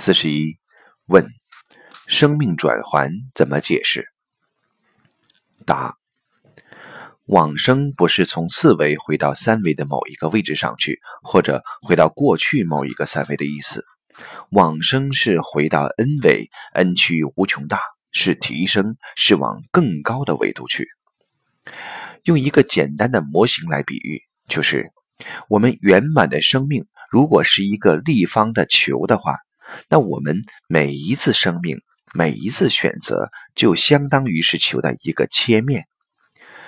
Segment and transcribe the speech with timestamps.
[0.00, 0.56] 四十一
[1.06, 1.26] 问：
[2.06, 4.06] 生命转还怎么解释？
[5.66, 5.96] 答：
[7.24, 13.84] 往生不是从四维回到三维的某一个位置上去，或者回到过去某一个三维的意思。
[14.50, 17.80] 往生是回到 n 维，n 趋无穷大，
[18.12, 20.86] 是提升，是往更高的维度去。
[22.22, 24.92] 用一个简单的模型来比喻，就是
[25.48, 29.34] 我们圆满的生命，如果是一个立方的球的话。
[29.88, 31.78] 那我们每一次生命，
[32.14, 35.86] 每一次选择，就相当于是球的一个切面。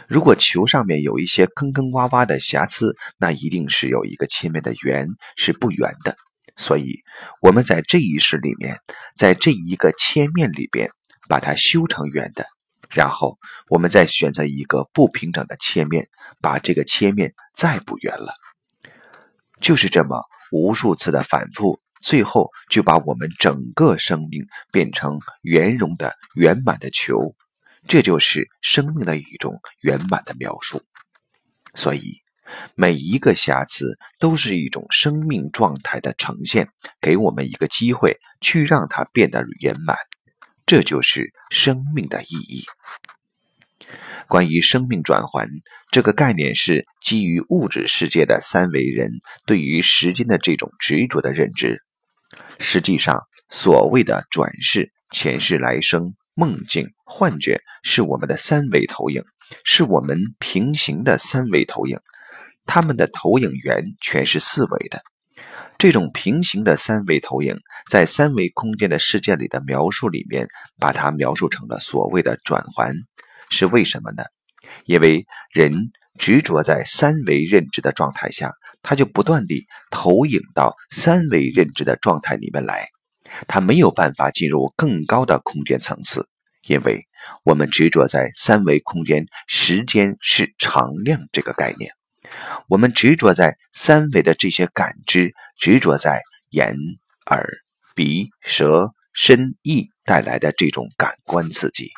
[0.09, 6.17] 如果球上面有一些坑坑洼洼的瑕疵，那一定是有一个切面的圆是不圆的。
[6.57, 7.01] 所以，
[7.41, 8.77] 我们在这一世里面，
[9.17, 10.91] 在这一个切面里边，
[11.29, 12.45] 把它修成圆的，
[12.91, 13.39] 然后
[13.69, 16.09] 我们再选择一个不平整的切面，
[16.43, 18.35] 把这个切面再补圆了。
[19.61, 21.81] 就是这么无数次的反复。
[22.01, 27.35] 最后就把我们整个生命变成圆融的圆满的球，
[27.87, 30.83] 这就是生命的一种圆满的描述。
[31.75, 32.23] 所以，
[32.75, 36.69] 每一个瑕疵都是一种生命状态的呈现，
[37.01, 39.97] 给我们一个机会去让它变得圆满。
[40.67, 42.65] 这就是生命的意义。
[44.27, 45.49] 关于生命转换
[45.91, 49.11] 这个概念，是基于物质世界的三维人
[49.47, 51.83] 对于时间的这种执着的认知。
[52.59, 59.23] 实际上，所谓的转世、前世、来生、梦境、幻觉，是我们的三维投影，
[59.65, 61.99] 是我们平行的三维投影。
[62.67, 65.01] 它们的投影源全是四维的。
[65.79, 67.59] 这种平行的三维投影，
[67.91, 70.47] 在三维空间的世界里的描述里面，
[70.79, 72.95] 把它描述成了所谓的转环，
[73.49, 74.23] 是为什么呢？
[74.85, 78.53] 因为人执着在三维认知的状态下。
[78.83, 82.89] 他就不断地投影到三维认知的状态里面来，
[83.47, 86.27] 他没有办法进入更高的空间层次，
[86.67, 87.07] 因为
[87.45, 91.93] 我们执着在三维空间，时间是常量这个概念，
[92.69, 96.75] 我们执着在三维的这些感知，执着在眼、
[97.27, 97.47] 耳、
[97.95, 101.91] 鼻、舌、身、意带来的这种感官刺激。